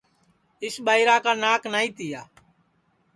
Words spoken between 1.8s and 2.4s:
تیا